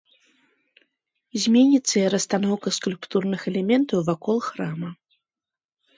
Зменіцца 1.43 1.93
і 2.01 2.07
расстаноўка 2.15 2.67
скульптурных 2.77 3.41
элементаў 3.53 3.99
вакол 4.11 4.37
храма. 4.51 4.89